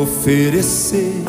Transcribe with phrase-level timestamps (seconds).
[0.00, 1.22] oferecer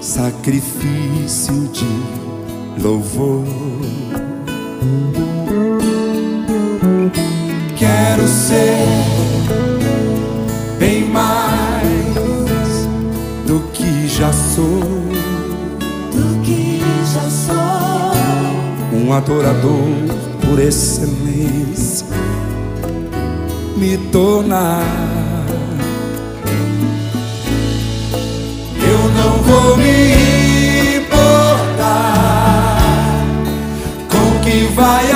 [0.00, 3.44] sacrifício de louvor.
[7.76, 8.86] Quero ser
[10.78, 11.94] bem mais
[13.46, 14.80] do que já sou.
[16.12, 16.80] do que
[17.12, 17.54] já sou.
[18.98, 19.88] um adorador
[20.40, 22.06] por excelência
[23.76, 25.13] me tornar.
[29.24, 31.56] Não vou me importar
[34.10, 35.13] com o que vai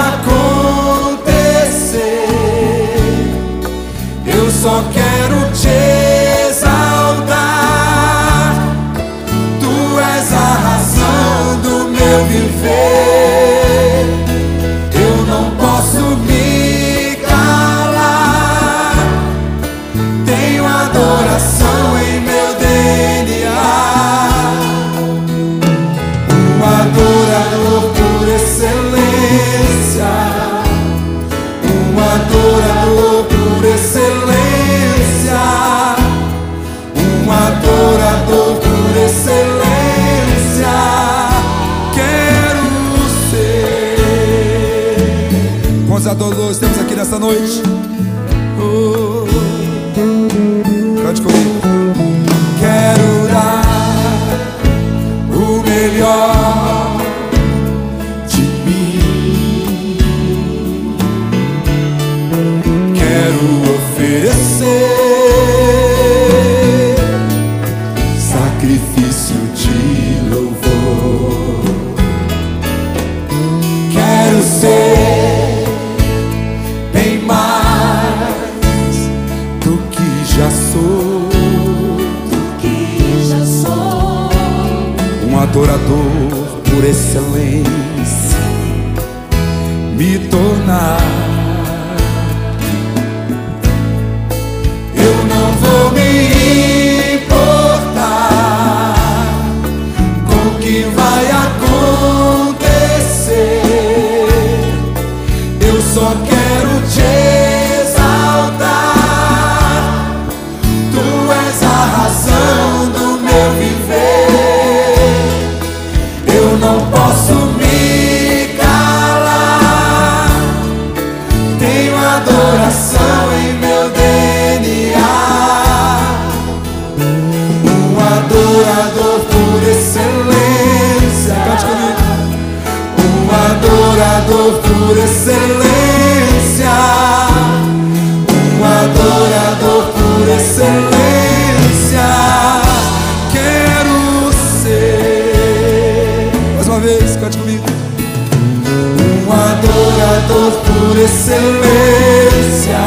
[151.03, 152.79] excelência.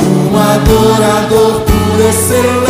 [0.00, 2.67] Um adorador por excelência.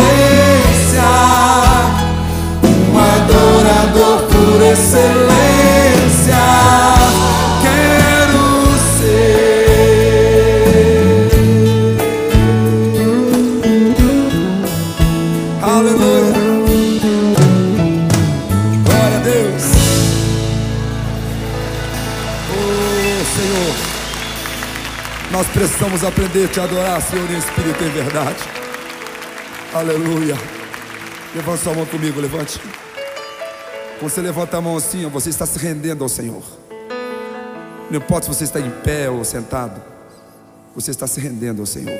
[25.59, 28.37] Precisamos aprender a te adorar, Senhor, em espírito e em verdade.
[29.73, 30.37] Aleluia.
[31.35, 32.61] Levante sua mão comigo, levante.
[33.99, 36.41] Quando você levanta a mão assim, você está se rendendo ao Senhor.
[37.91, 39.81] Não importa se você está em pé ou sentado,
[40.73, 41.99] você está se rendendo ao Senhor.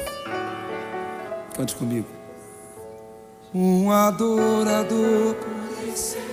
[1.54, 2.08] Cante comigo.
[3.54, 6.24] Um adorador por excelência.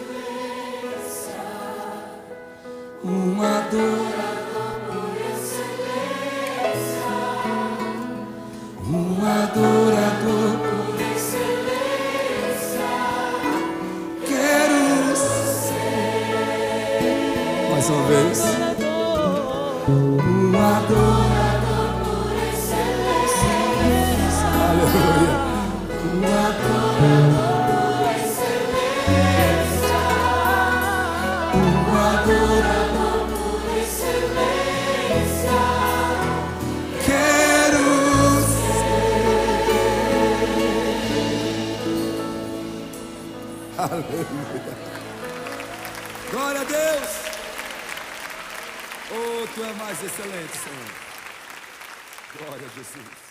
[3.02, 4.36] Um adorador
[9.26, 12.87] Adorador por excelência.
[14.25, 15.73] Quero ser.
[17.73, 18.38] Mais uma vez.
[19.88, 21.36] Um adorador
[43.96, 44.76] Aleluia.
[46.31, 47.08] Glória a Deus.
[49.10, 50.90] Oh, tu é mais excelente, Senhor.
[52.38, 53.25] Glória a Jesus.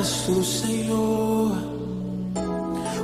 [0.00, 1.52] és tu, Senhor.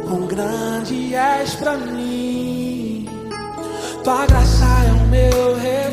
[0.09, 3.07] Quão grande és para mim.
[4.03, 5.86] Tua graça é o meu rei.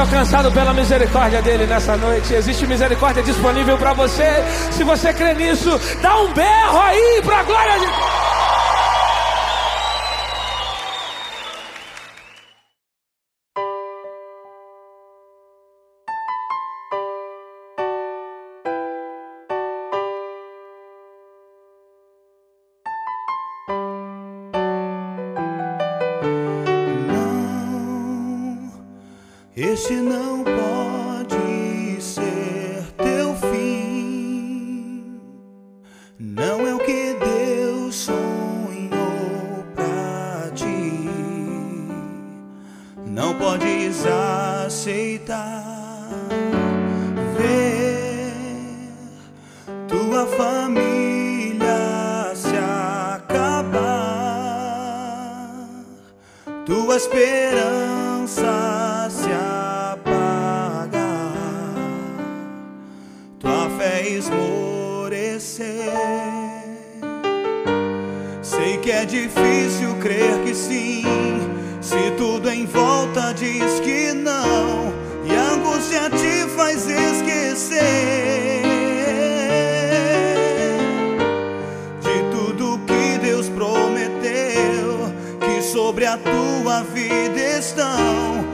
[0.00, 2.32] alcançado pela misericórdia dele nessa noite.
[2.32, 4.42] Existe misericórdia disponível para você.
[4.70, 8.09] Se você crê nisso, dá um berro aí para a glória de Deus.
[85.72, 88.44] sobre a tua vida estão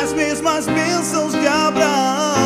[0.00, 2.41] as mesmas bênçãos de Abraão.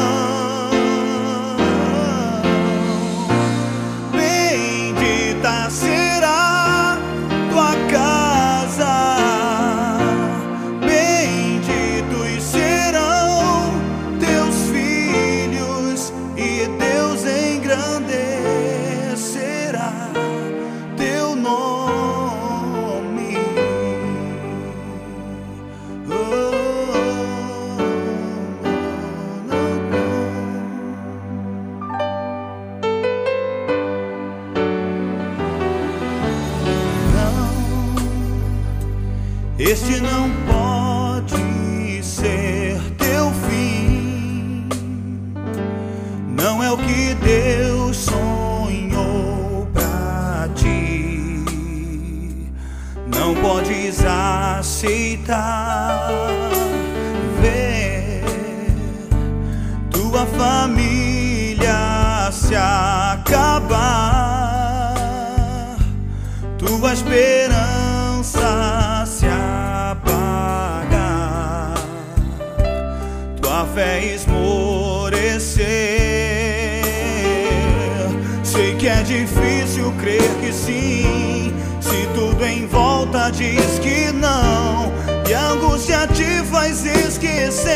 [83.36, 84.92] diz que não
[85.28, 87.74] E a angústia te faz esquecer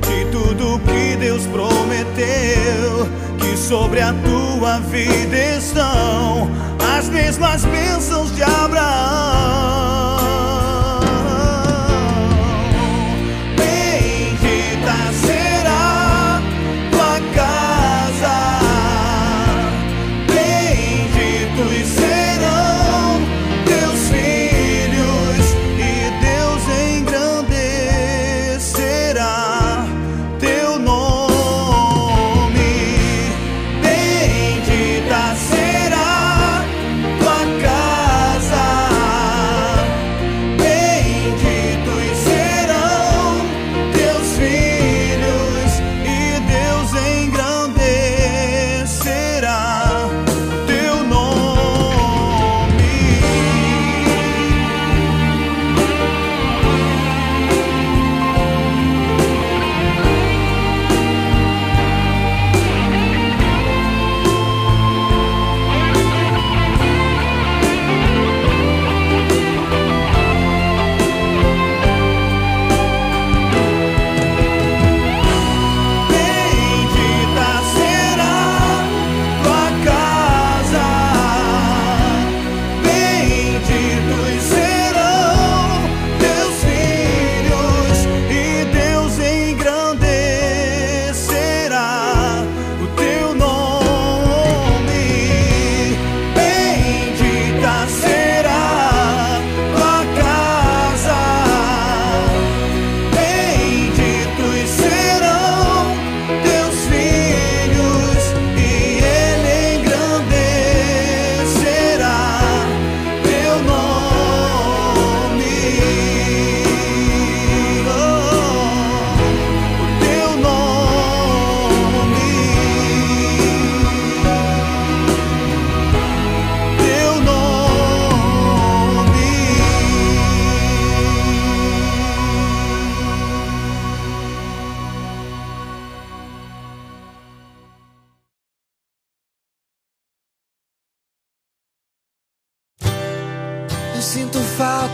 [0.00, 6.50] De tudo que Deus prometeu Que sobre a tua vida estão
[6.96, 9.05] As mesmas bênçãos de Abraão.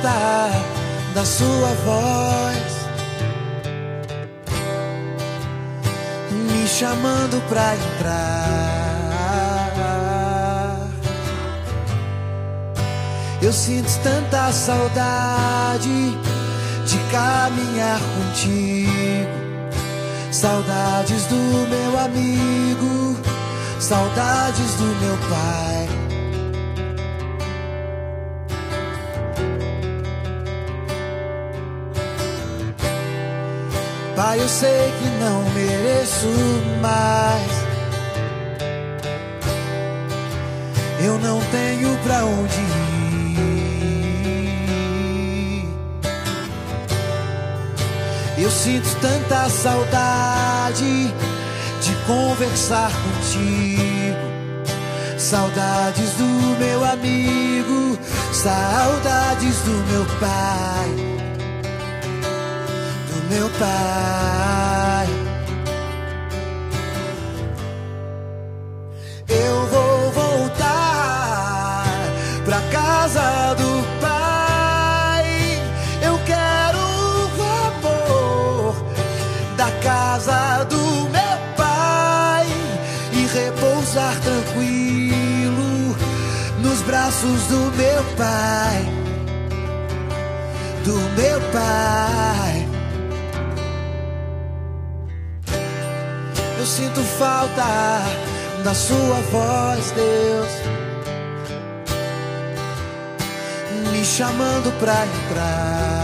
[0.02, 2.72] da sua voz
[6.30, 8.82] me chamando pra entrar.
[13.40, 16.18] Eu sinto tanta saudade
[16.86, 19.42] de caminhar contigo.
[20.32, 21.36] Saudades do
[21.68, 23.16] meu amigo,
[23.78, 26.01] saudades do meu pai
[34.14, 36.26] Pai, eu sei que não mereço
[36.82, 37.50] mais.
[41.02, 42.82] Eu não tenho pra onde ir.
[48.36, 51.06] Eu sinto tanta saudade
[51.80, 54.32] de conversar contigo.
[55.16, 57.98] Saudades do meu amigo,
[58.32, 61.21] saudades do meu pai
[63.32, 65.06] meu pai.
[69.26, 71.84] Eu vou voltar
[72.44, 75.26] pra casa do pai.
[76.02, 76.78] Eu quero
[77.38, 78.74] o amor
[79.56, 80.84] da casa do
[81.16, 82.46] meu pai
[83.12, 85.96] e repousar tranquilo
[86.58, 89.02] nos braços do meu pai
[90.84, 92.61] do meu pai.
[96.62, 98.04] Eu sinto falta
[98.62, 100.48] da sua voz, Deus,
[103.90, 105.96] me chamando pra entrar.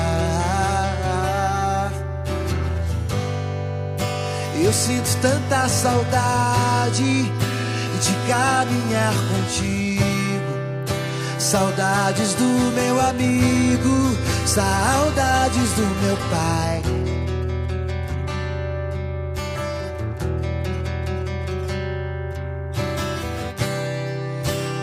[4.61, 10.02] Eu sinto tanta saudade de caminhar contigo.
[11.39, 16.98] Saudades do meu amigo, saudades do meu pai.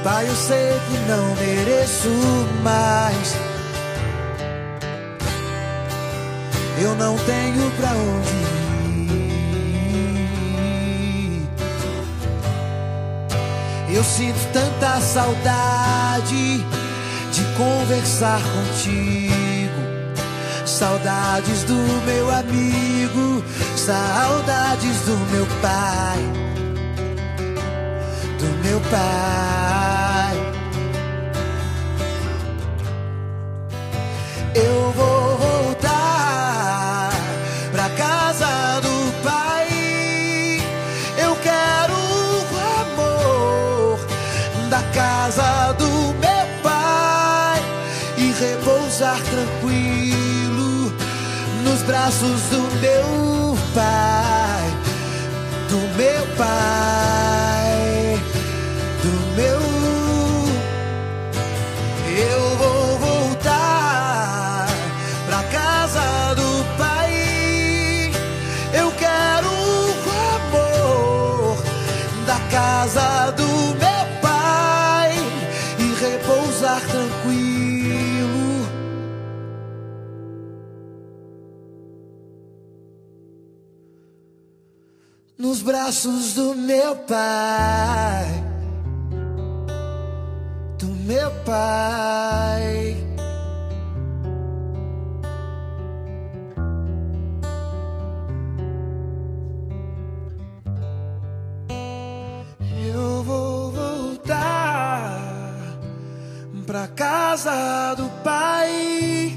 [0.06, 2.10] Pai, eu sei que não mereço
[2.62, 3.36] mais.
[6.80, 8.30] Eu não tenho pra onde
[13.90, 13.96] ir.
[13.96, 16.64] Eu sinto tanta saudade
[17.32, 19.82] de conversar contigo.
[20.68, 21.74] Saudades do
[22.06, 23.44] meu amigo,
[23.76, 26.45] saudades do meu pai,
[28.66, 30.36] meu pai.
[34.56, 37.12] Eu vou voltar
[37.72, 39.68] pra casa do pai.
[41.16, 44.00] Eu quero o amor
[44.70, 45.92] da casa do
[46.24, 47.62] meu pai
[48.18, 50.92] e repousar tranquilo
[51.64, 54.64] nos braços do meu pai,
[55.70, 57.45] do meu pai,
[85.66, 88.28] braços do meu pai,
[90.78, 92.96] do meu pai.
[102.94, 105.20] Eu vou voltar
[106.68, 109.36] pra casa do pai.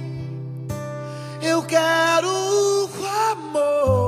[1.40, 2.88] Eu quero o
[3.32, 4.07] amor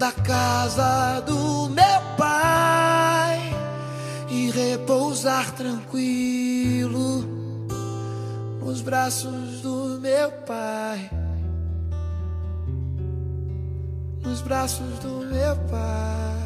[0.00, 3.38] da casa do meu pai
[4.30, 7.20] e repousar tranquilo
[8.60, 11.10] nos braços do meu pai.
[14.22, 16.40] Nos braços do meu pai.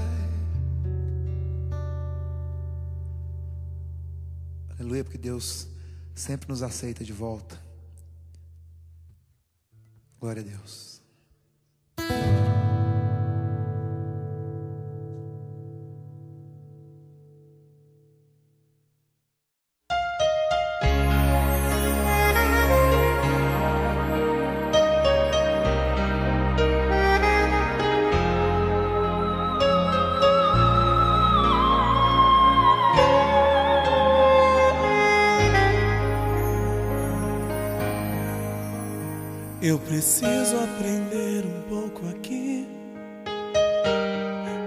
[4.76, 5.68] Aleluia, porque Deus
[6.12, 7.56] sempre nos aceita de volta.
[10.18, 11.00] Glória a Deus.
[40.04, 42.68] Preciso aprender um pouco aqui.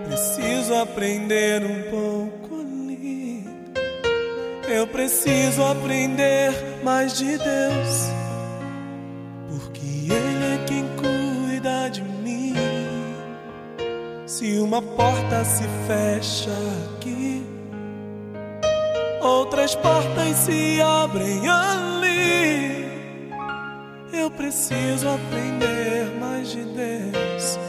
[0.07, 3.45] Preciso aprender um pouco ali.
[4.67, 6.51] Eu preciso aprender
[6.83, 8.09] mais de Deus.
[9.47, 12.55] Porque Ele é quem cuida de mim.
[14.25, 16.49] Se uma porta se fecha
[16.95, 17.45] aqui,
[19.21, 22.86] outras portas se abrem ali.
[24.19, 27.59] Eu preciso aprender mais de Deus,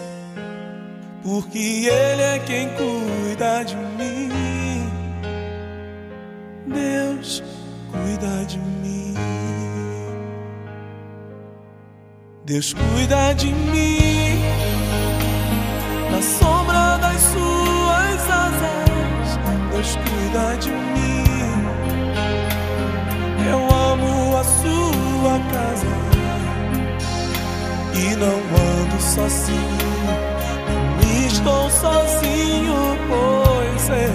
[1.22, 4.90] porque Ele é quem cuida de mim.
[6.66, 7.42] Deus
[7.92, 9.14] cuida de mim.
[12.46, 14.40] Deus cuida de mim
[16.10, 19.38] na sombra das suas asas.
[19.70, 21.24] Deus cuida de mim.
[23.50, 23.58] Eu
[23.92, 26.17] amo a sua casa
[27.98, 29.78] e não ando sozinho.
[31.02, 34.10] Não estou sozinho, pois é.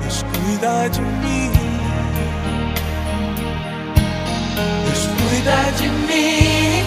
[0.00, 1.50] Deus cuida de mim.
[4.84, 6.84] Deus cuida de mim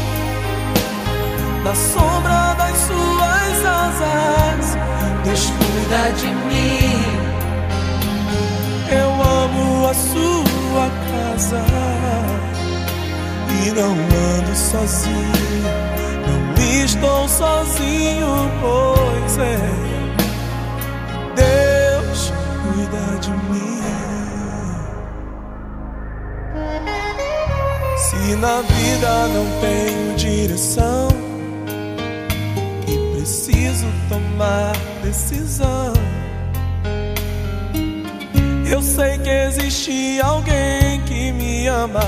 [1.64, 4.78] na sombra das suas asas.
[5.24, 7.28] Deus cuida de mim.
[8.90, 12.08] Eu amo a sua casa
[13.66, 15.88] e não ando sozinho.
[16.26, 18.28] Não estou sozinho,
[18.62, 19.60] pois é.
[21.36, 22.34] Deus
[22.64, 23.82] cuida de mim.
[27.98, 31.08] Se na vida não tenho direção
[32.88, 35.94] e preciso tomar decisão,
[38.70, 42.00] eu sei que existe alguém que me ama.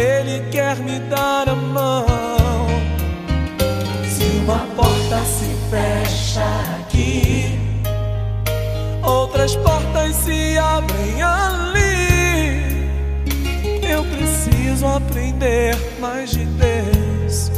[0.00, 2.06] Ele quer me dar a mão.
[4.08, 6.42] Se uma porta se fecha
[6.80, 7.58] aqui,
[9.02, 12.88] outras portas se abrem ali.
[13.86, 17.52] Eu preciso aprender mais de Deus,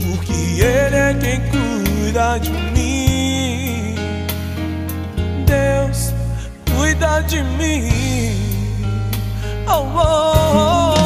[0.00, 3.96] porque Ele é quem cuida de mim.
[5.44, 6.14] Deus
[6.76, 8.36] cuida de mim.
[9.68, 9.96] Oh, oh,
[10.54, 11.05] oh,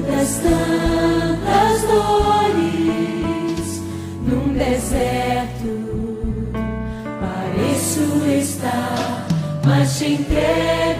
[0.00, 3.02] das tantas dores,
[4.26, 5.72] num deserto
[7.20, 8.06] pareço
[8.38, 9.26] estar,
[9.64, 10.91] mas te entrego.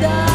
[0.00, 0.29] die.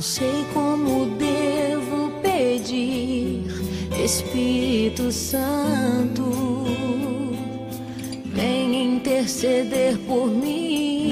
[0.00, 3.44] Não sei como devo pedir,
[4.02, 6.64] Espírito Santo,
[8.24, 11.10] vem interceder por mim.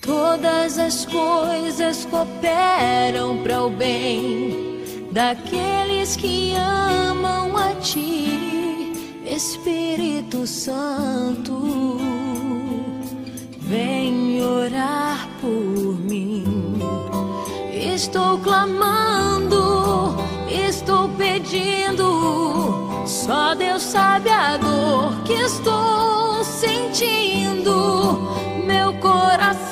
[0.00, 4.80] Todas as coisas cooperam para o bem
[5.12, 8.94] daqueles que amam a Ti,
[9.26, 12.11] Espírito Santo.
[13.72, 16.44] Vem orar por mim.
[17.72, 20.14] Estou clamando,
[20.46, 23.02] estou pedindo.
[23.06, 28.28] Só Deus sabe a dor que estou sentindo.
[28.66, 29.71] Meu coração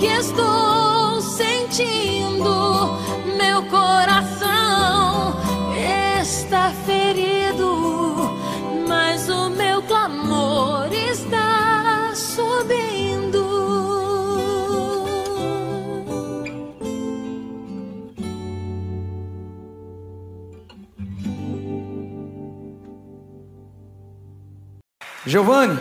[0.00, 2.96] Que estou sentindo.
[3.36, 5.34] Meu coração
[5.76, 8.38] está ferido,
[8.88, 13.50] mas o meu clamor está subindo.
[25.26, 25.78] Giovanni,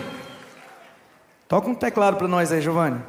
[1.47, 3.01] toca um teclado para nós aí, Giovanni.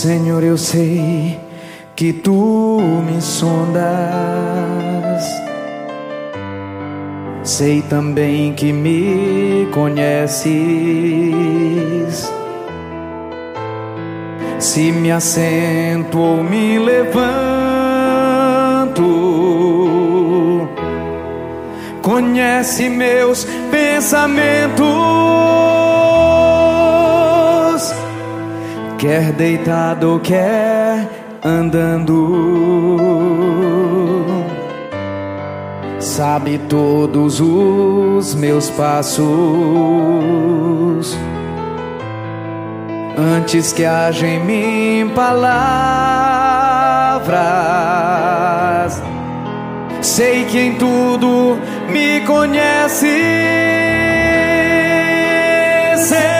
[0.00, 1.38] Senhor, eu sei
[1.94, 3.84] que tu me sondas.
[7.42, 10.48] Sei também que me conheces.
[14.58, 17.20] Se me assento ou me levanto,
[22.00, 25.79] conhece meus pensamentos.
[29.00, 31.08] Quer deitado, quer
[31.42, 32.12] andando,
[35.98, 39.24] sabe todos os meus passos.
[43.16, 45.32] Antes que haja em mim palavras,
[50.02, 51.58] sei que em tudo
[51.90, 53.16] me conhece,
[55.96, 56.39] Senhor.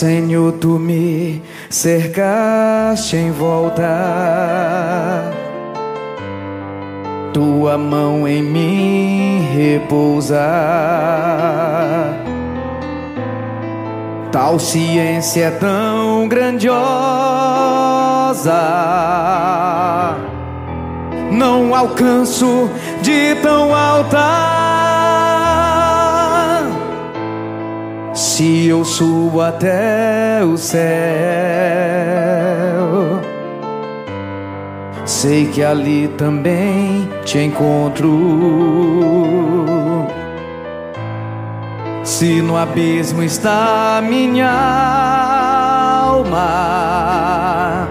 [0.00, 3.84] Senhor, tu me cercaste em volta.
[7.34, 10.40] Tua mão em mim repousa.
[14.32, 16.80] Tal ciência é tão grandiosa.
[21.30, 22.70] Não alcanço
[23.02, 24.59] de tão alta.
[28.20, 30.82] Se eu subo até o céu,
[35.06, 38.10] sei que ali também te encontro.
[42.04, 44.50] Se no abismo está minha
[46.12, 47.88] alma,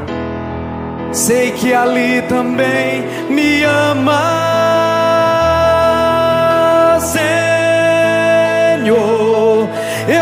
[1.11, 4.48] sei que ali também me ama,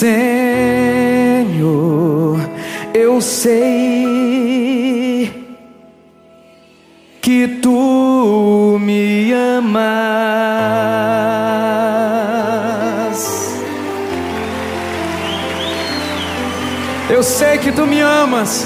[0.00, 0.16] Senhor,
[2.94, 4.50] eu sei
[7.20, 9.90] que tu me amas.
[17.10, 18.64] Eu sei que tu me amas.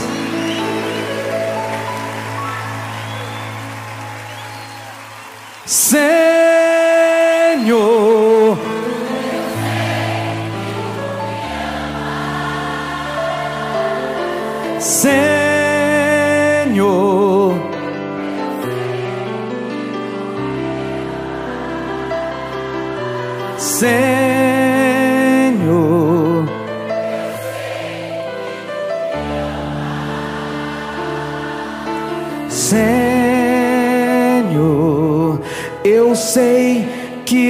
[5.66, 6.34] Senhor,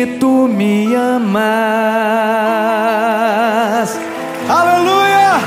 [0.07, 1.45] tu me amas.
[4.49, 5.41] Aleluia!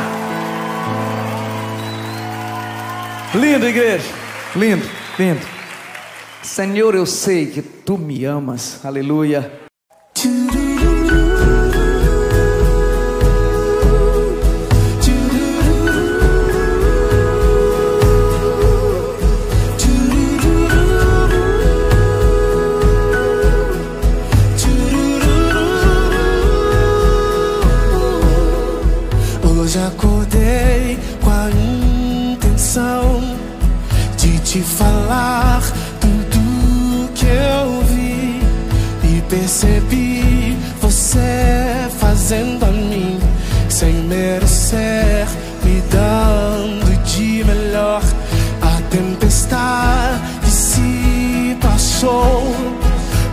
[3.33, 4.09] Lindo, igreja.
[4.55, 4.85] Lindo,
[5.19, 5.45] lindo.
[6.41, 8.83] Senhor, eu sei que tu me amas.
[8.83, 9.66] Aleluia.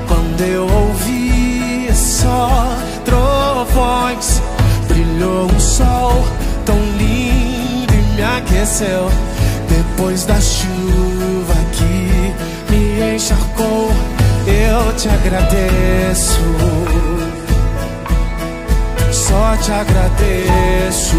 [0.09, 4.41] Quando eu ouvi só trovões.
[4.89, 6.25] Brilhou um sol
[6.65, 9.11] tão lindo e me aqueceu.
[9.69, 13.93] Depois da chuva que me encharcou,
[14.47, 16.41] eu te agradeço.
[19.13, 21.17] Só te agradeço.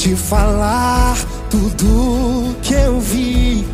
[0.00, 1.14] Te falar
[1.50, 3.68] tudo que eu vi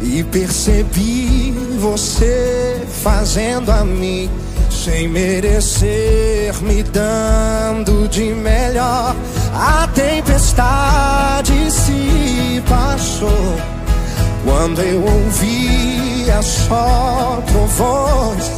[0.00, 4.30] e percebi você fazendo a mim
[4.70, 9.14] sem merecer, me dando de melhor.
[9.54, 13.54] A tempestade se passou
[14.46, 18.50] quando eu ouvia só trovões.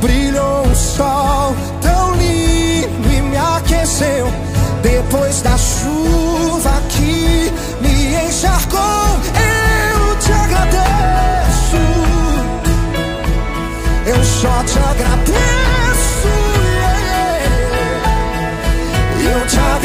[0.00, 4.49] Brilhou o sol tão lindo e me aqueceu.
[4.82, 8.80] Depois da chuva que me encharcou,
[9.34, 11.76] eu te agradeço.
[14.06, 16.28] Eu só te agradeço.
[16.82, 17.30] yeah.
[19.34, 19.79] Eu te agradeço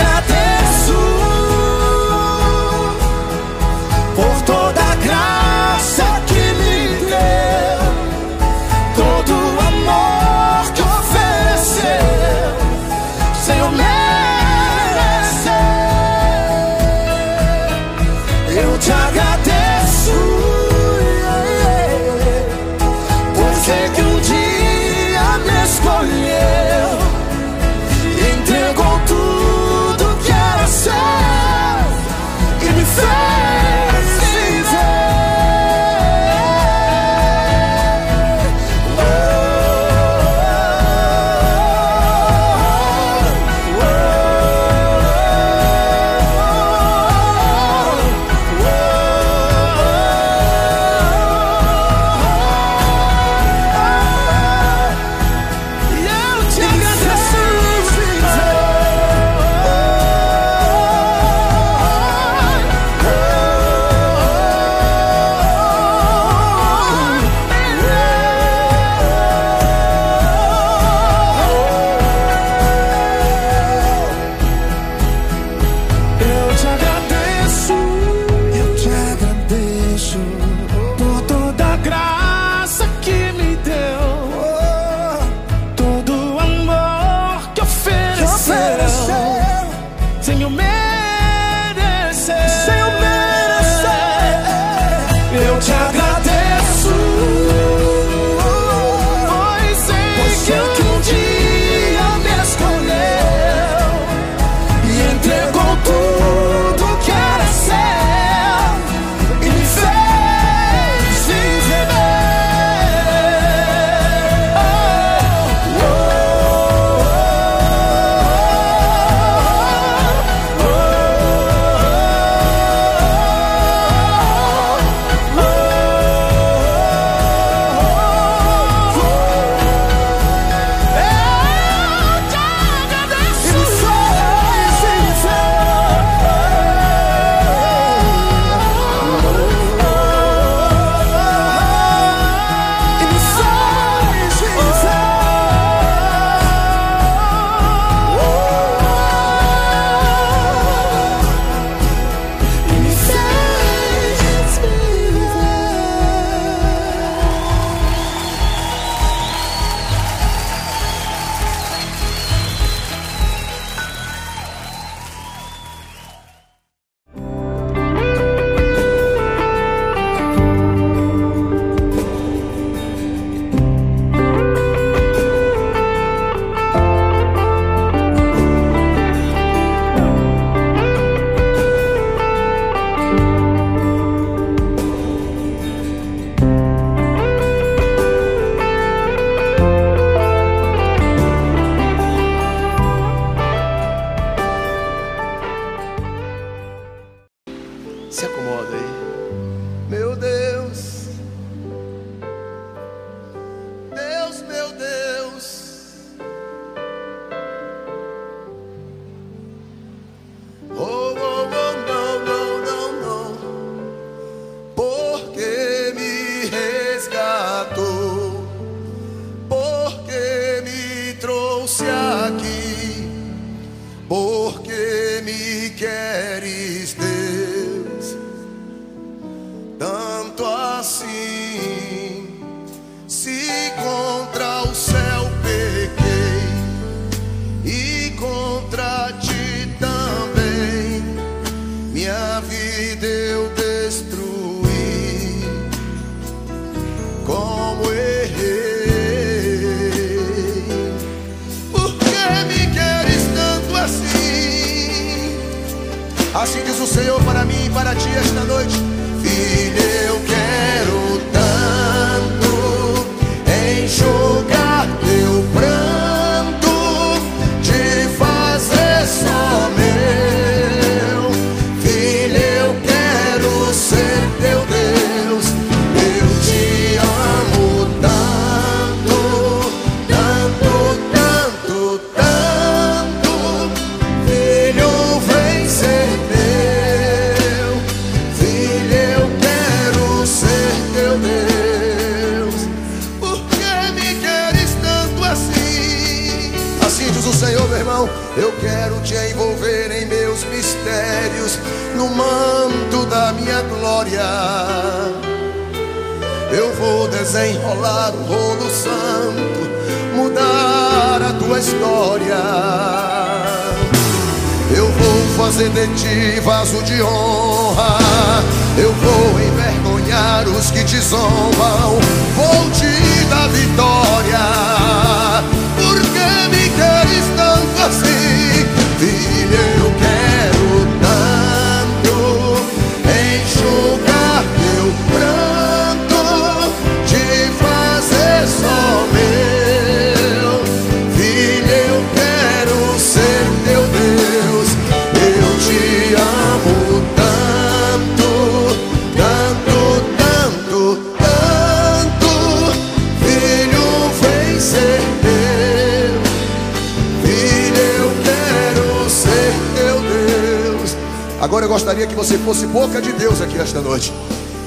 [362.25, 364.11] você fosse boca de Deus aqui esta noite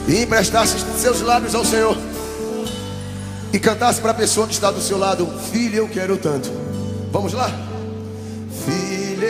[0.07, 1.99] e emprestasse seus lábios ao Senhor
[3.53, 6.49] e cantasse para a pessoa que está do seu lado: Filho, eu quero tanto.
[7.11, 7.51] Vamos lá,
[8.65, 9.25] filho,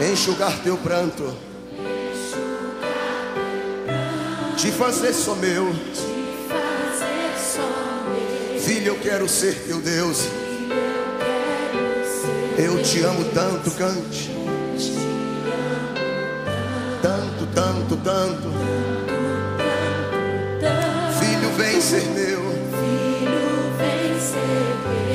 [0.00, 1.34] eu enxugar teu pranto,
[4.56, 5.74] te fazer só meu.
[8.60, 10.28] Filho, eu quero ser teu Deus.
[12.56, 14.35] Eu te amo tanto, cante
[17.06, 18.48] tanto, tanto, tanto.
[21.20, 22.42] Filho, vem ser meu.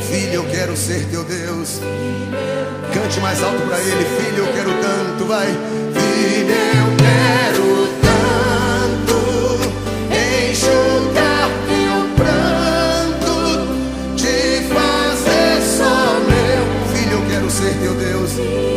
[0.01, 1.81] Filho, eu quero ser teu Deus.
[2.93, 4.05] Cante mais alto para ele.
[4.05, 5.25] Filho, eu quero tanto.
[5.25, 9.17] Vai, filho, eu quero tanto.
[10.49, 13.35] Enxugar teu pranto,
[14.15, 16.63] te fazer só meu.
[16.95, 18.70] Filho, eu quero ser teu Deus.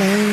[0.00, 0.23] Mesmo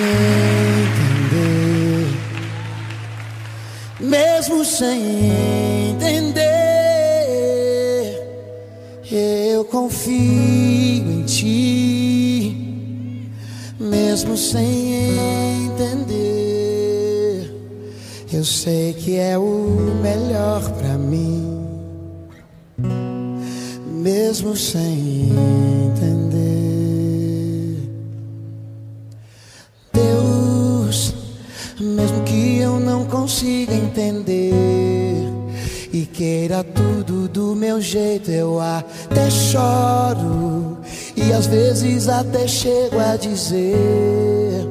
[42.31, 44.65] até chego a dizer: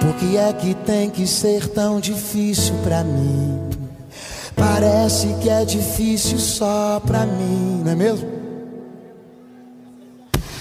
[0.00, 3.60] Por que é que tem que ser tão difícil pra mim?
[4.56, 8.36] Parece que é difícil só pra mim, não é mesmo?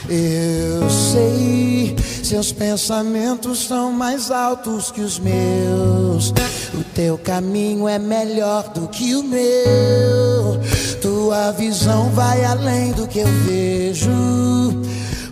[0.07, 6.29] Eu sei, seus pensamentos são mais altos que os meus.
[6.75, 10.61] O teu caminho é melhor do que o meu.
[11.01, 14.11] Tua visão vai além do que eu vejo.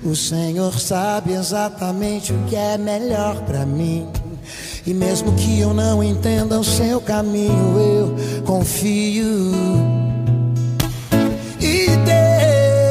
[0.06, 4.06] O Senhor sabe exatamente o que é melhor para mim.
[4.86, 9.52] E mesmo que eu não entenda o seu caminho, eu confio.
[11.58, 11.88] E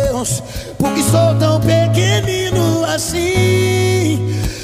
[0.09, 0.43] Deus,
[0.79, 4.19] porque sou tão pequenino assim,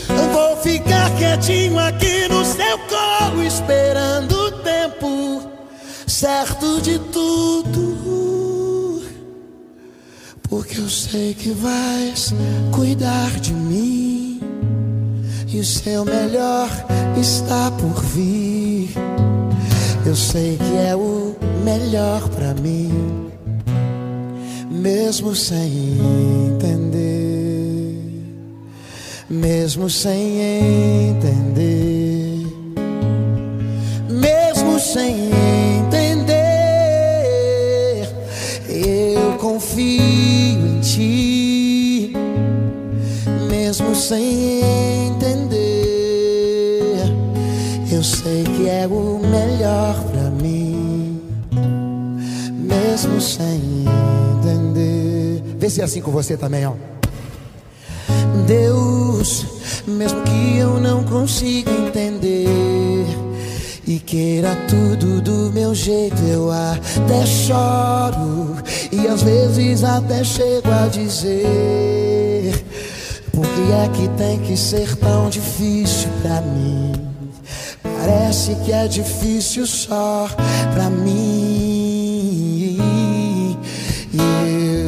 [0.08, 5.42] eu vou ficar quietinho aqui no seu colo, esperando o tempo
[6.06, 8.27] certo de tudo.
[10.48, 12.32] Porque eu sei que vais
[12.72, 14.40] cuidar de mim
[15.46, 16.68] e o seu melhor
[17.20, 18.90] está por vir.
[20.06, 23.30] Eu sei que é o melhor para mim,
[24.70, 25.98] mesmo sem
[26.54, 28.00] entender,
[29.28, 30.40] mesmo sem
[31.10, 32.46] entender,
[34.08, 35.30] mesmo sem
[35.80, 36.48] entender.
[38.70, 40.37] Eu confio
[44.08, 44.62] sem
[45.08, 45.58] entender.
[47.92, 51.20] Eu sei que é o melhor pra mim,
[52.56, 53.84] mesmo sem
[54.38, 55.42] entender.
[55.58, 56.72] Vê se é assim com você também, ó.
[58.46, 59.44] Deus,
[59.86, 63.04] mesmo que eu não consiga entender
[63.86, 68.56] e queira tudo do meu jeito, eu até choro
[68.90, 72.64] e às vezes até chego a dizer:
[73.38, 76.90] Por que é que tem que ser tão difícil pra mim?
[77.84, 80.28] Parece que é difícil só
[80.74, 82.76] pra mim.
[84.12, 84.18] E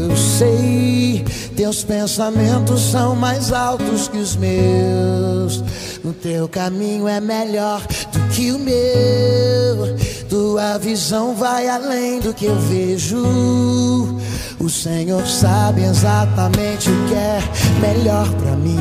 [0.04, 5.62] eu sei, teus pensamentos são mais altos que os meus.
[6.04, 7.80] O teu caminho é melhor
[8.12, 9.96] do que o meu.
[10.28, 14.18] Tua visão vai além do que eu vejo.
[14.60, 17.40] O Senhor sabe exatamente o que é
[17.80, 18.78] melhor pra mim.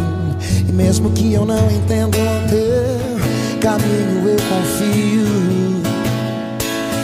[0.67, 5.81] E mesmo que eu não entenda o teu caminho, eu confio.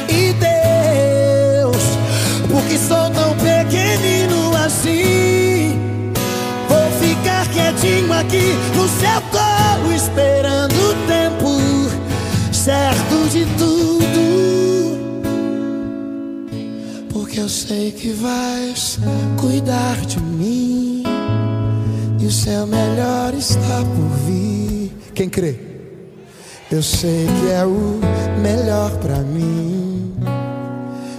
[0.10, 1.84] E Deus,
[2.52, 5.80] porque sou tão pequenino assim,
[6.68, 13.95] vou ficar quietinho aqui no seu colo, esperando o tempo certo de tudo.
[17.36, 18.98] Porque eu sei que vais
[19.38, 21.04] cuidar de mim
[22.18, 24.90] e o seu melhor está por vir.
[25.14, 25.58] Quem crê?
[26.72, 28.00] Eu sei que é o
[28.42, 30.16] melhor pra mim,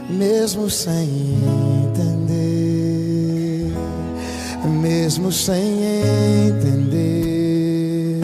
[0.09, 1.36] mesmo sem
[1.84, 3.74] entender,
[4.64, 5.82] mesmo sem
[6.48, 8.20] entender,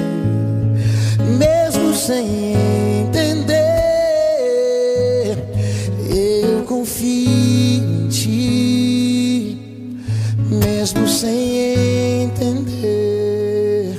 [1.38, 2.54] mesmo sem
[3.02, 3.51] entender.
[11.22, 13.94] Sem entender.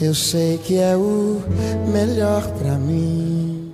[0.00, 1.42] Eu sei que é o
[1.92, 3.70] melhor pra mim,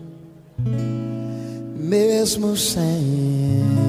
[1.77, 3.86] mesmo sem entender.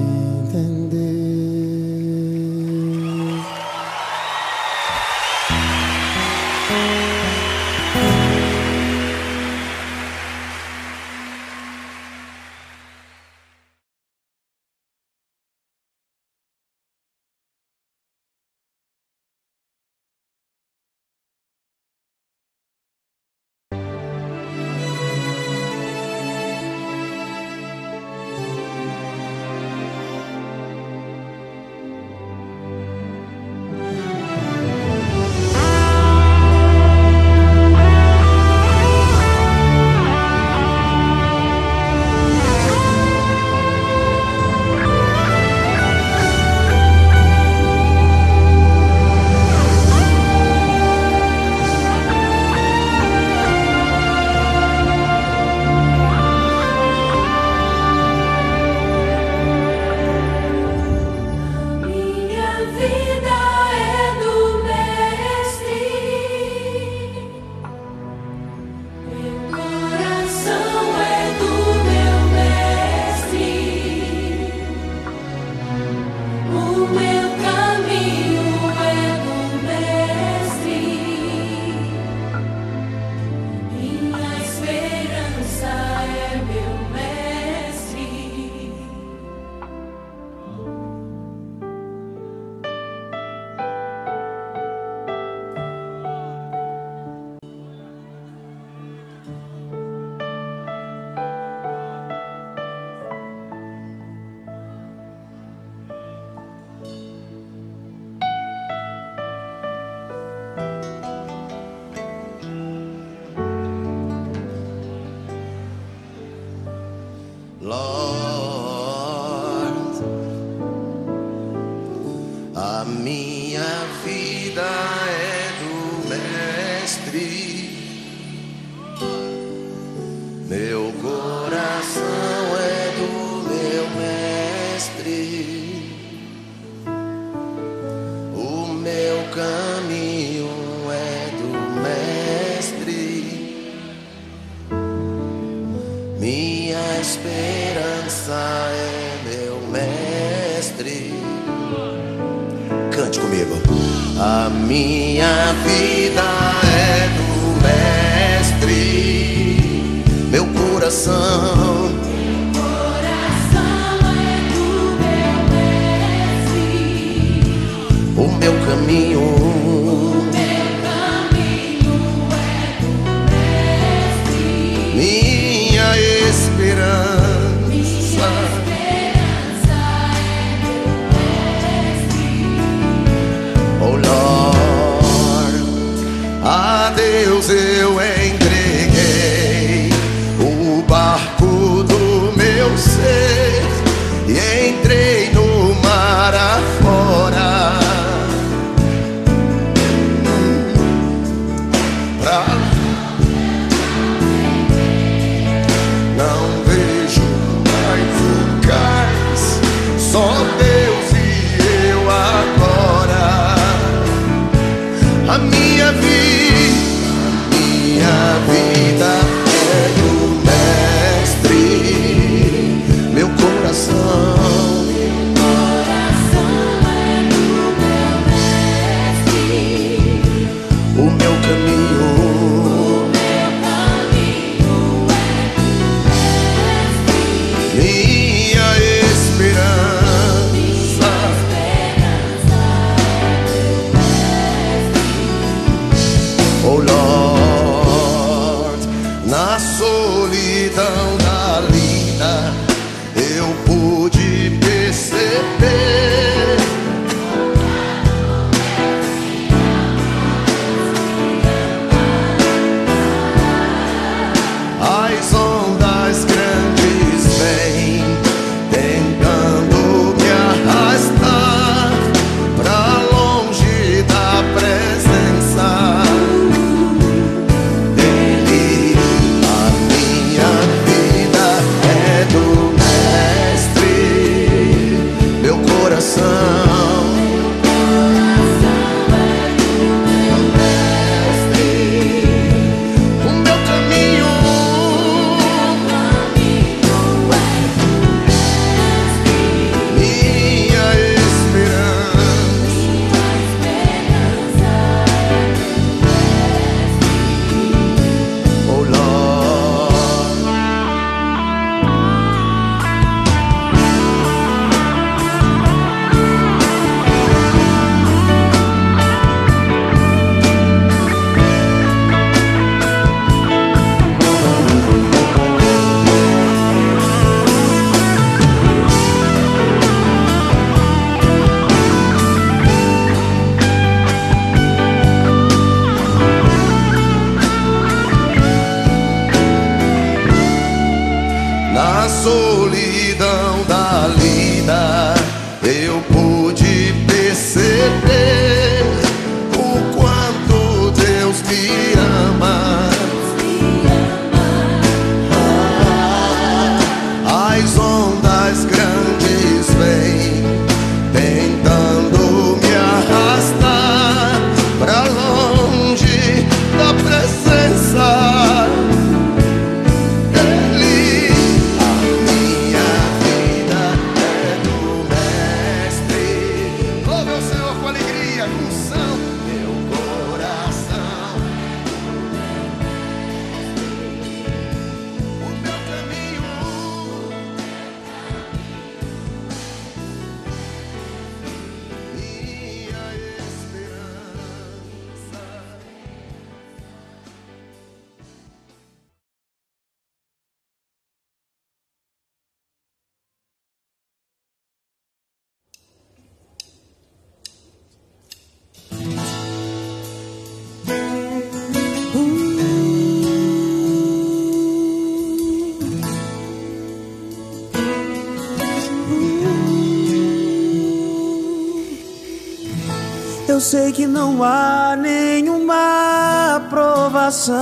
[423.68, 427.58] sei que não há nenhuma aprovação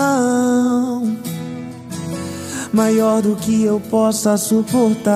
[2.72, 5.16] maior do que eu possa suportar.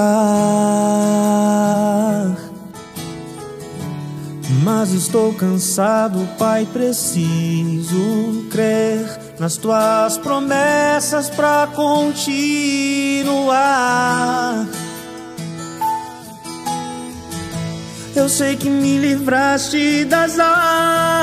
[4.64, 9.06] Mas estou cansado, Pai, preciso crer
[9.40, 12.10] nas tuas promessas para continuar.
[18.20, 20.38] Eu sei que me livraste das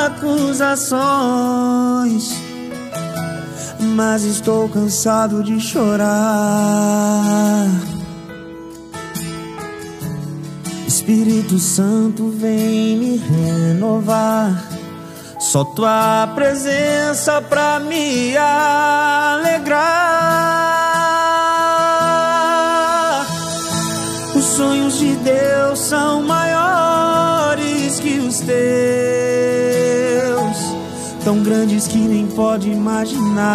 [0.06, 0.96] acusações,
[3.94, 6.06] mas estou cansado de chorar.
[10.88, 14.66] Espírito Santo, vem me renovar.
[15.38, 19.76] Só tua presença pra me alegrar.
[24.34, 26.75] Os sonhos de Deus são maiores
[28.36, 28.56] os teus,
[31.24, 33.46] tão grandes que nem pode imaginar.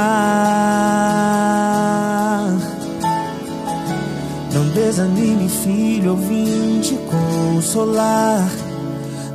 [4.54, 8.50] Não desanime, filho, eu vim te consolar.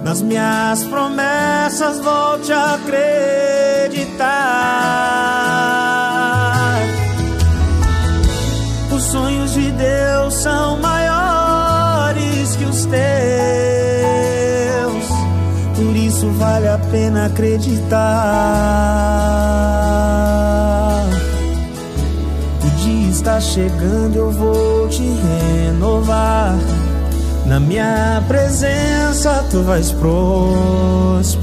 [0.02, 4.16] Nas minhas promessas, volte a acreditar.
[8.92, 13.75] Os sonhos de Deus são maiores que os teus,
[16.16, 17.98] isso vale a pena acreditar.
[22.64, 26.56] O dia está chegando, eu vou te renovar.
[27.44, 31.36] Na minha presença tu vais prosperar.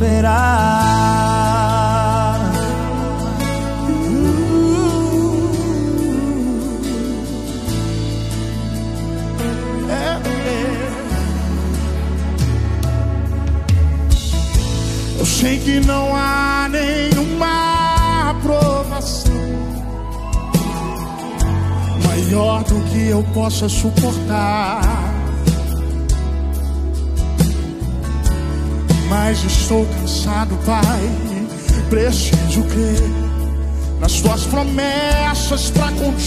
[15.43, 19.33] Sei que não há nenhuma aprovação
[22.07, 24.81] maior do que eu possa suportar.
[29.09, 31.09] Mas estou cansado, Pai.
[31.89, 33.03] Preciso crer
[33.99, 36.23] nas tuas promessas para continuar.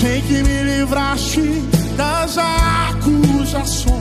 [0.00, 3.92] Sei que me livraste das acusações,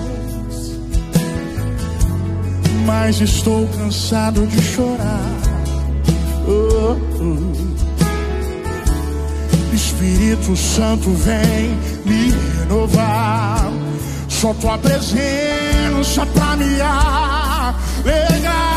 [2.85, 5.41] mas estou cansado de chorar.
[6.47, 7.51] Oh, oh.
[9.73, 13.72] Espírito Santo vem me renovar.
[14.27, 16.81] Só tua presença pra me
[18.03, 18.70] alegrar.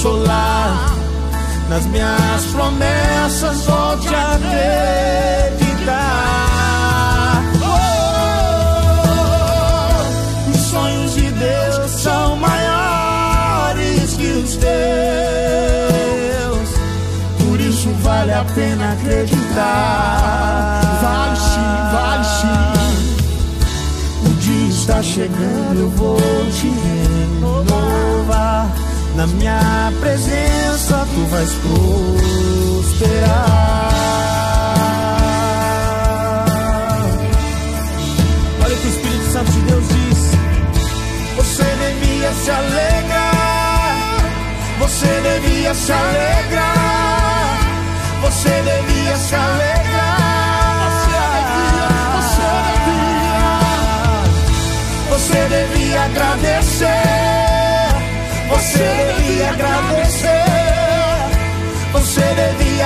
[0.00, 0.96] Consolar.
[1.68, 5.92] Nas minhas promessas, volte a acreditar.
[7.62, 7.70] Oh,
[10.50, 14.70] os sonhos de Deus são maiores que os teus.
[17.38, 20.80] Por isso vale a pena acreditar.
[21.02, 21.60] Vale sim,
[21.92, 22.48] vale sim.
[24.26, 26.18] O dia está chegando, eu vou
[26.50, 27.69] te renovar.
[29.20, 33.20] Na minha presença tu vais prosperar.
[38.64, 40.30] Olha o que o Espírito Santo de Deus diz.
[41.36, 43.96] Você devia se alegrar.
[44.78, 47.58] Você devia se alegrar.
[48.22, 49.79] Você devia se alegrar.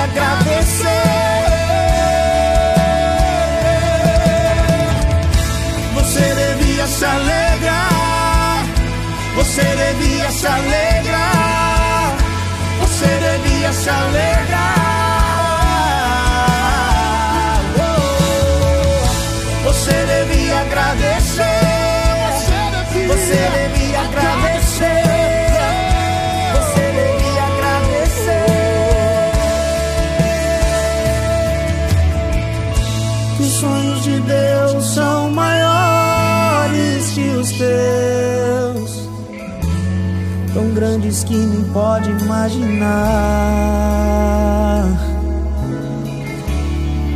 [0.05, 0.85] Agradecer.
[5.95, 8.65] Você devia se alegrar.
[9.35, 12.13] Você devia se alegrar.
[12.81, 15.14] Você devia se alegrar.
[41.75, 42.87] Pode imaginar.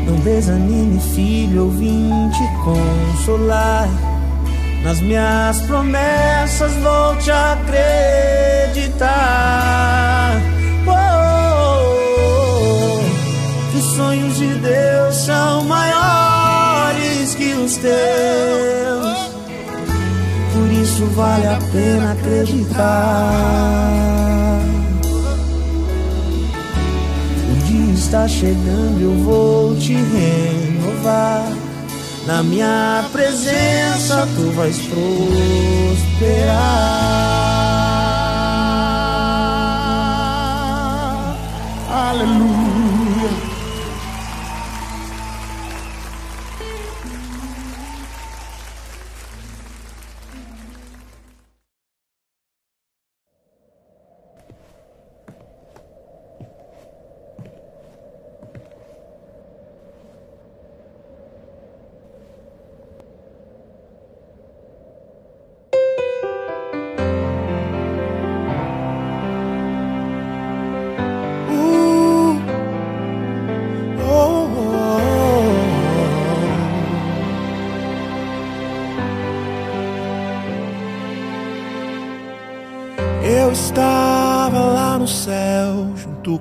[0.06, 3.88] Não desanime, filho, eu vim te consolar.
[4.84, 9.00] Nas minhas promessas volte a acreditar.
[10.86, 12.10] Oh,
[13.96, 18.79] sonhos de Deus são maiores que os teus.
[21.00, 23.32] Isso vale a pena acreditar.
[27.50, 31.54] O dia está chegando, eu vou te renovar.
[32.28, 36.50] Na minha presença tu vais prosperar.
[41.90, 42.59] Aleluia.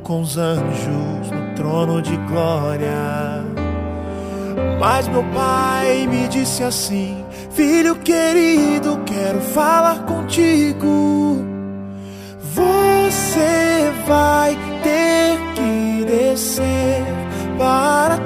[0.08, 3.44] Com os anjos, no trono de glória.
[4.80, 11.44] Mas meu pai me disse assim: Filho querido, quero falar contigo.
[12.54, 17.04] Você vai ter que descer
[17.58, 18.16] para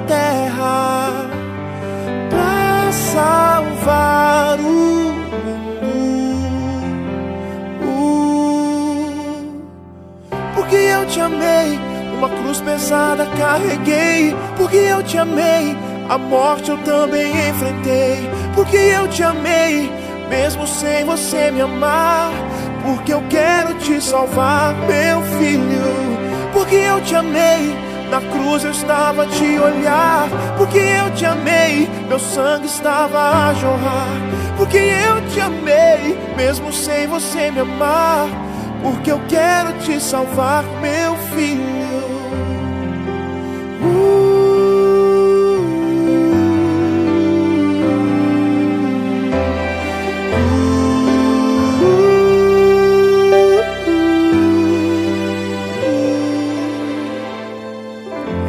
[11.13, 11.79] te amei,
[12.17, 14.35] uma cruz pesada carreguei.
[14.57, 15.77] Porque eu te amei,
[16.09, 18.29] a morte eu também enfrentei.
[18.55, 19.91] Porque eu te amei,
[20.27, 22.31] mesmo sem você me amar.
[22.83, 26.13] Porque eu quero te salvar, meu filho.
[26.51, 27.77] Porque eu te amei,
[28.09, 30.27] na cruz eu estava a te olhar.
[30.57, 34.07] Porque eu te amei, meu sangue estava a jorrar.
[34.57, 38.42] Porque eu te amei, mesmo sem você me amar.
[38.83, 41.83] Porque eu quero te salvar, meu filho.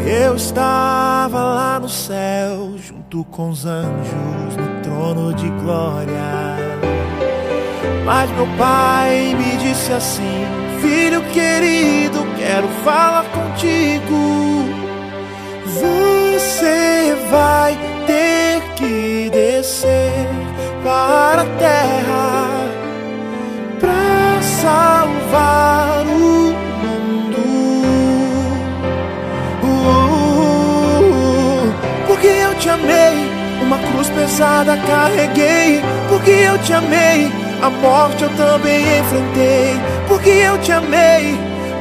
[0.05, 6.54] Eu estava lá no céu, junto com os anjos, no trono de glória.
[8.05, 10.45] Mas meu pai me disse assim:
[10.81, 14.69] Filho querido, quero falar contigo.
[15.67, 20.29] Você vai ter que descer
[20.83, 22.71] para a terra
[23.81, 27.39] para salvar o mundo.
[29.63, 31.73] Uh,
[32.07, 33.31] porque eu te amei,
[33.63, 35.83] uma cruz pesada carreguei.
[36.09, 37.33] Porque eu te amei,
[37.65, 39.81] a morte eu também enfrentei.
[40.07, 41.35] Porque eu te amei,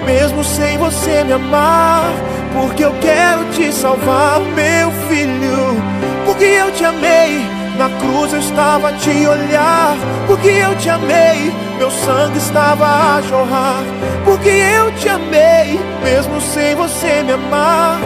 [0.06, 2.06] mesmo sem você me amar.
[2.54, 5.82] Porque eu quero te salvar, meu filho.
[6.26, 7.46] Porque eu te amei,
[7.78, 9.98] na cruz eu estava a te olhar.
[10.26, 12.86] Porque eu te amei, meu sangue estava
[13.18, 13.84] a jorrar.
[14.24, 18.00] Porque eu te amei, mesmo sem você me amar.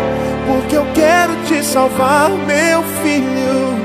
[0.47, 3.76] Porque eu quero te salvar, meu filho.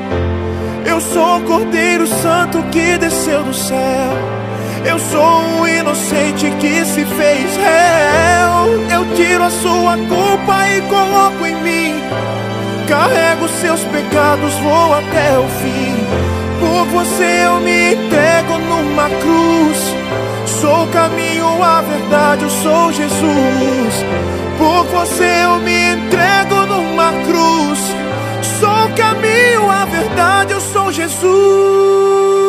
[0.93, 4.13] Eu sou o Cordeiro Santo que desceu do céu.
[4.85, 9.01] Eu sou um inocente que se fez réu.
[9.01, 11.95] Eu tiro a sua culpa e coloco em mim.
[12.87, 15.97] Carrego seus pecados, vou até o fim.
[16.61, 19.97] Por você eu me entrego numa cruz.
[20.61, 24.05] Sou o caminho, a verdade, eu sou Jesus.
[24.59, 28.02] Por você eu me entrego numa cruz.
[28.63, 32.42] Sou o caminho, a verdade, eu sou Jesus.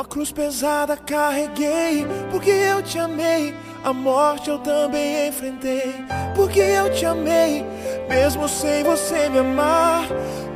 [0.00, 3.54] Uma cruz pesada carreguei, porque eu te amei.
[3.84, 5.94] A morte eu também enfrentei,
[6.34, 7.66] porque eu te amei,
[8.08, 10.06] mesmo sem você me amar.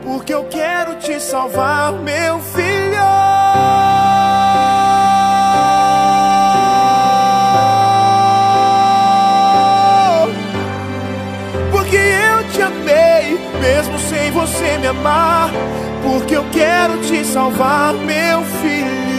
[0.02, 3.04] Porque eu quero te salvar, meu filho.
[11.70, 15.50] Porque eu te amei mesmo sem você me amar,
[16.02, 19.13] porque eu quero te salvar, meu filho.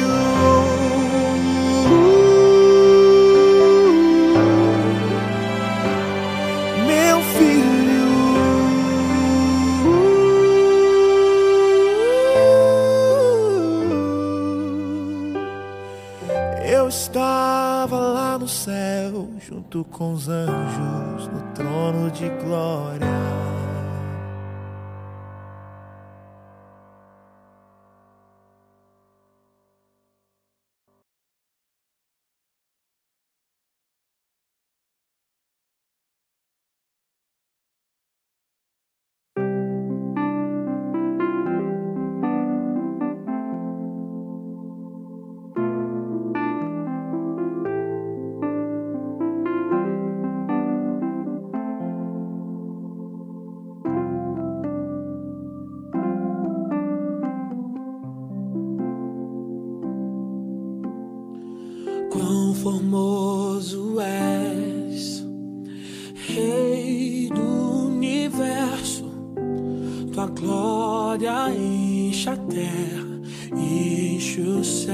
[18.65, 23.54] céu junto com os anjos no trono de glória.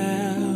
[0.02, 0.51] myself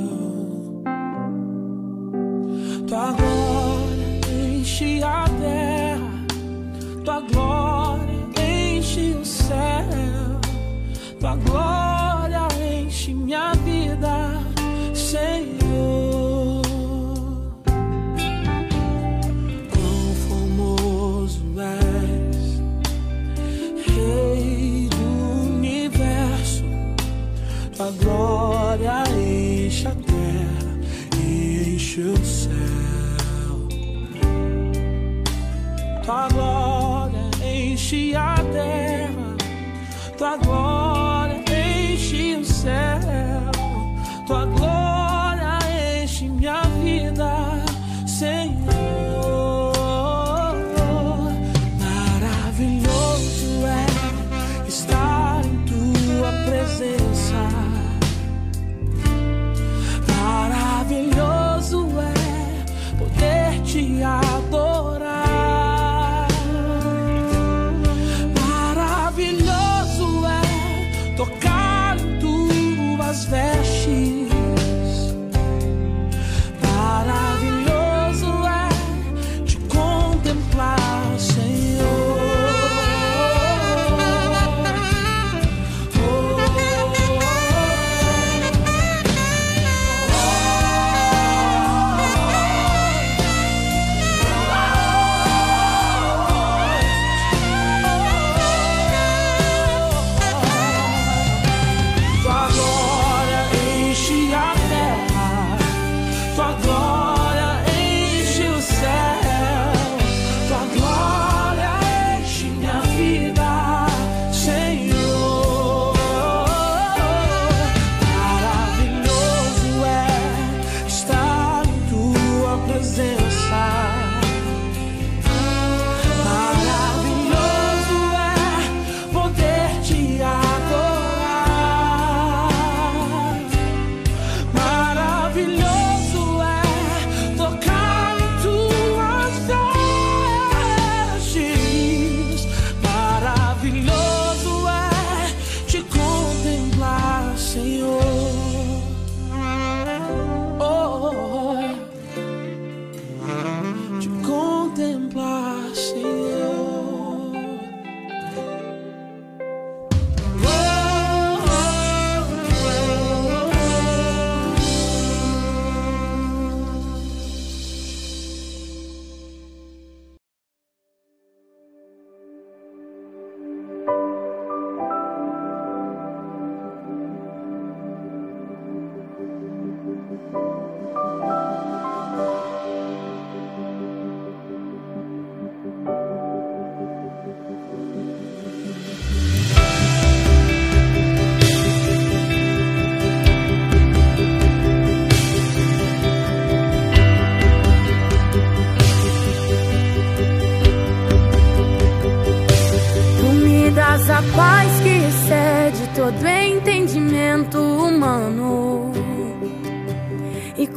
[40.36, 40.75] agora.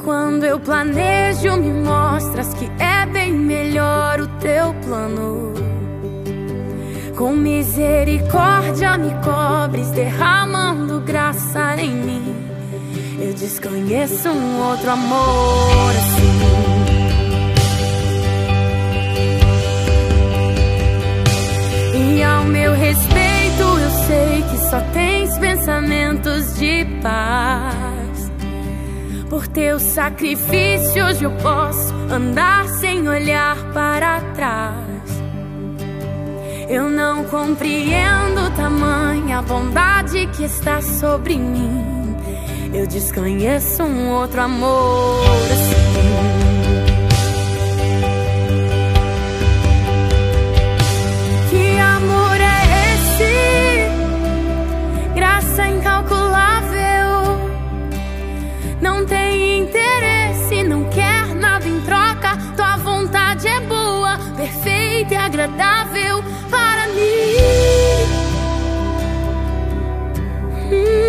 [0.08, 5.52] Quando eu planejo, me mostras que é bem melhor o teu plano.
[7.14, 12.34] Com misericórdia me cobres, derramando graça em mim.
[13.20, 16.38] Eu desconheço um outro amor assim.
[22.16, 27.87] E ao meu respeito eu sei que só tens pensamentos de paz.
[29.28, 34.88] Por teus sacrifícios eu posso andar sem olhar para trás.
[36.68, 42.16] Eu não compreendo tamanha bondade que está sobre mim.
[42.72, 45.78] Eu desconheço um outro amor assim.
[51.50, 52.62] Que amor é
[52.94, 53.84] esse?
[55.14, 56.57] Graça incalculável.
[58.80, 62.36] Não tem interesse, não quer nada em troca.
[62.56, 67.38] Tua vontade é boa, perfeita e agradável para mim.
[70.70, 71.07] Hum,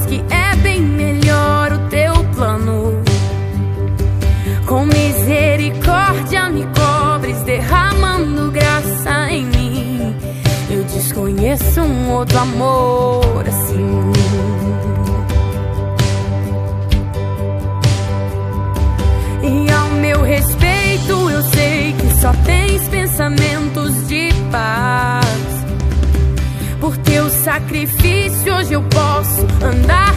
[0.00, 3.02] que é bem melhor o teu plano.
[4.66, 10.16] Com misericórdia me cobres, derramando graça em mim.
[10.68, 14.12] Eu desconheço um outro amor assim.
[19.42, 25.05] E ao meu respeito, eu sei que só tens pensamentos de paz.
[27.46, 30.12] Sacrifício, hoje eu posso andar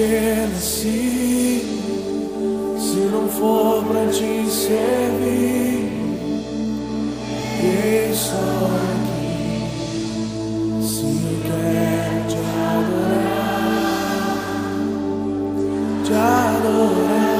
[0.00, 1.62] pertenci.
[2.78, 5.92] Se não for pra te servir,
[7.60, 9.68] quem só aqui.
[10.82, 13.50] Se eu quero te adorar,
[16.04, 17.39] te adorar.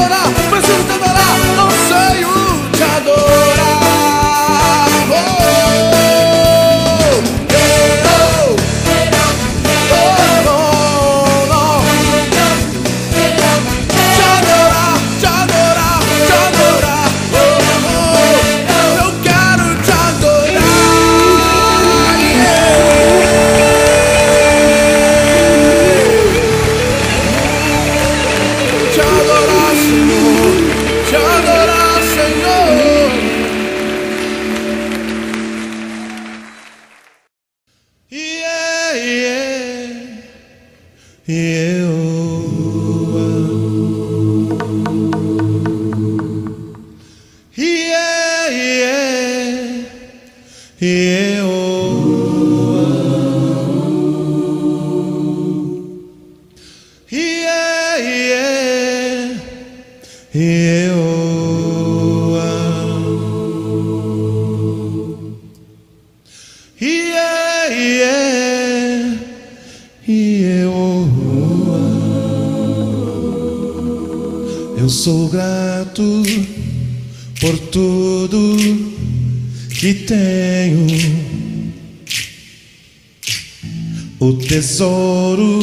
[84.81, 85.59] tesouro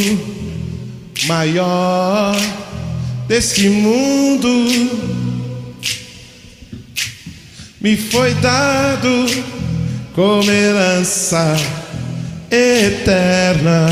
[1.27, 2.37] maior
[3.27, 4.49] deste mundo
[7.81, 9.27] me foi dado
[10.15, 11.57] como herança
[12.49, 13.89] eterna.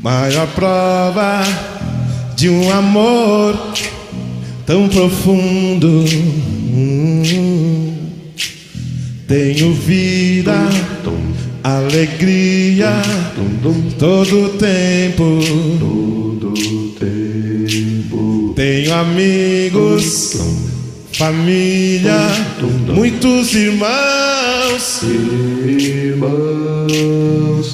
[0.00, 1.42] Maior prova
[2.36, 3.56] de um amor
[4.64, 6.04] tão profundo.
[6.70, 7.22] Hum.
[9.26, 10.54] Tenho vida
[11.64, 12.92] alegria,
[13.98, 15.40] todo tempo.
[18.54, 20.36] Tenho amigos,
[21.14, 22.28] família,
[22.94, 25.00] muitos irmãos.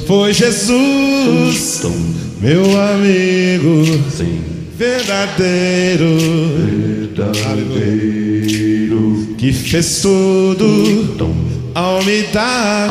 [0.07, 1.83] Foi Jesus,
[2.41, 3.83] meu amigo,
[4.79, 6.17] verdadeiro,
[9.37, 11.37] que fez tudo
[11.75, 12.89] ao me dar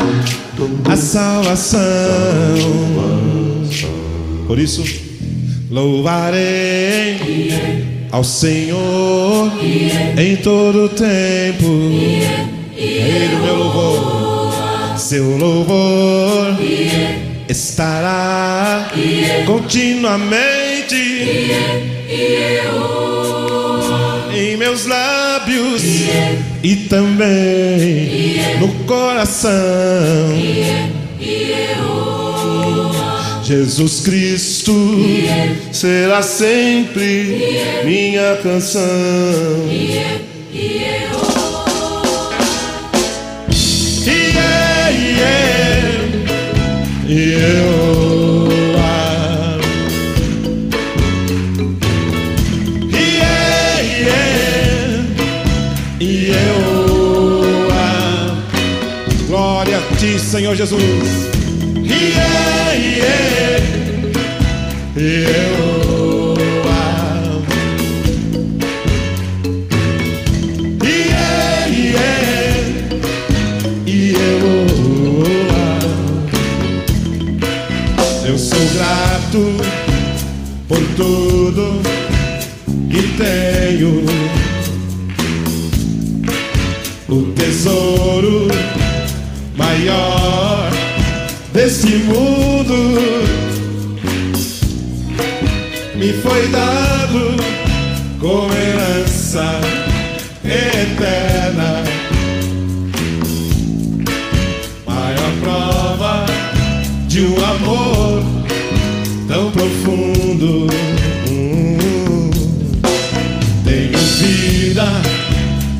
[0.84, 1.80] a salvação.
[4.46, 4.82] Por isso,
[5.70, 7.18] louvarei
[8.10, 9.52] ao Senhor
[10.18, 11.66] em todo tempo.
[12.76, 16.56] Ele, meu louvor, seu louvor
[17.48, 18.90] estará
[19.46, 20.94] continuamente
[24.34, 25.82] em meus lábios
[26.62, 29.50] e também no coração.
[33.44, 34.72] Jesus Cristo
[35.72, 38.80] será sempre minha canção.
[39.68, 40.20] Yeah,
[44.90, 45.40] yeah,
[47.08, 48.09] yeah.
[59.70, 60.82] Glória a ti, Senhor Jesus.
[61.76, 63.60] Yeah, yeah,
[64.96, 65.20] yeah.
[70.82, 72.18] Yeah, yeah,
[73.86, 74.40] yeah.
[78.26, 79.54] Eu sou grato
[80.66, 81.80] por tudo
[82.90, 84.04] que tenho.
[87.08, 88.48] O tesouro
[89.80, 90.70] maior
[91.52, 92.74] desse mundo
[95.94, 97.36] me foi dado
[98.18, 99.60] como herança
[100.44, 101.82] eterna.
[104.86, 106.26] Maior prova
[107.06, 108.22] de um amor
[109.28, 110.66] tão profundo.
[113.64, 114.84] Tenho vida,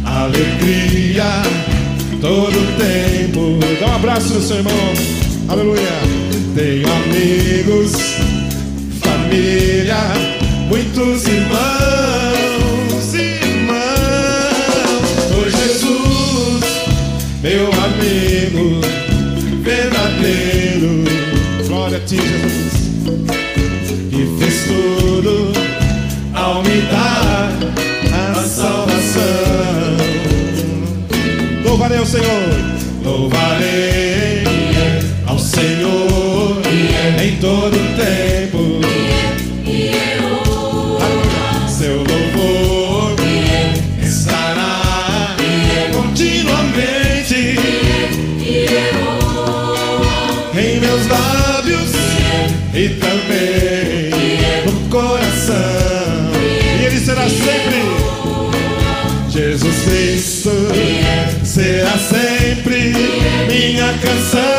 [0.05, 1.43] alegria,
[2.20, 3.59] todo tempo.
[3.80, 4.72] Dá um abraço no seu irmão.
[5.48, 5.80] Aleluia.
[6.55, 7.92] Tenho amigos,
[9.01, 9.97] família,
[10.68, 12.10] muitos irmãos,
[32.05, 32.69] Senhor,
[63.72, 64.49] minha canção.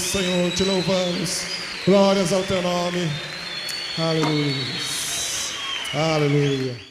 [0.00, 1.42] Senhor, te louvamos.
[1.86, 3.08] Glórias ao teu nome.
[3.98, 4.54] Aleluia.
[5.94, 6.89] Aleluia.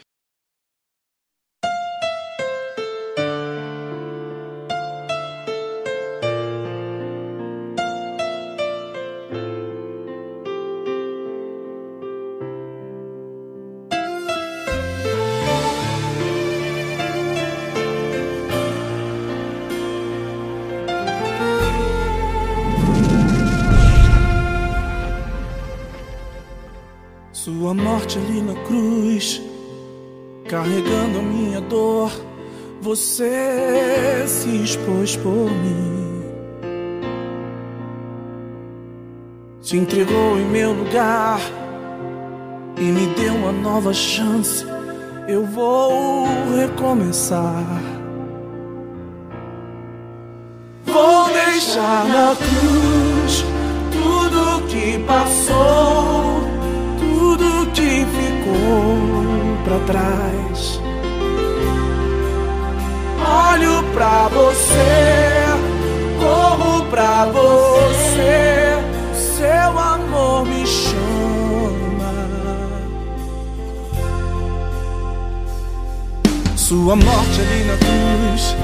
[32.90, 36.24] Você se expôs por mim.
[39.62, 41.40] Se entregou em meu lugar
[42.76, 44.66] e me deu uma nova chance.
[45.28, 46.26] Eu vou
[46.58, 47.80] recomeçar.
[50.86, 53.46] Vou deixar na cruz
[53.92, 56.42] tudo que passou,
[56.98, 58.98] tudo que ficou
[59.64, 60.49] pra trás.
[63.30, 65.46] Olho pra você,
[66.20, 68.78] corro pra você,
[69.14, 71.00] seu amor me chama.
[76.56, 78.56] Sua morte ali na cruz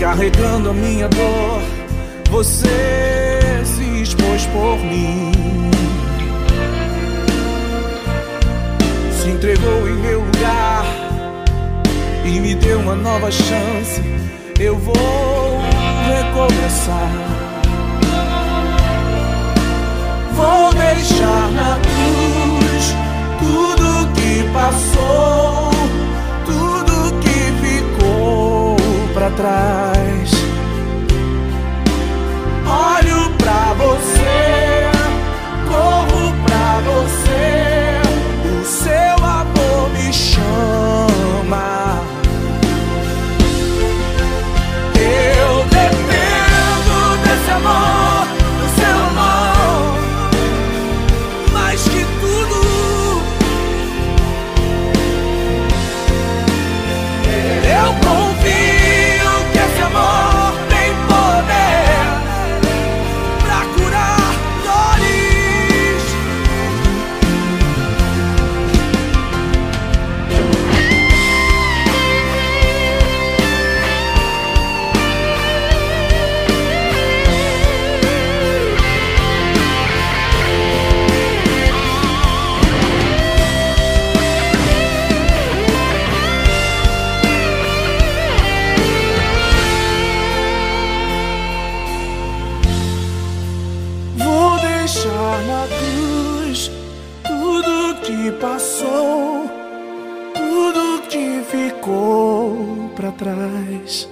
[0.00, 1.62] carregando a minha dor,
[2.30, 5.32] você se expôs por mim.
[9.12, 11.03] Se entregou em meu lugar
[12.24, 14.02] e me deu uma nova chance.
[14.58, 15.60] Eu vou
[16.06, 17.10] recomeçar.
[20.32, 22.94] Vou deixar na cruz
[23.38, 25.70] tudo que passou,
[26.44, 28.76] tudo que ficou
[29.12, 30.30] pra trás.
[32.66, 34.90] Olho pra você,
[35.68, 38.00] corro pra você,
[38.48, 42.03] o seu amor me chama.
[103.16, 104.08] Trás.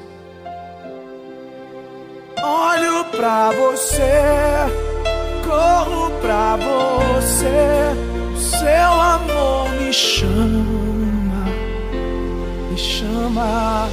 [2.43, 4.11] Olho pra você,
[5.47, 7.95] corro pra você,
[8.37, 11.47] seu amor me chama,
[12.71, 13.89] me chama.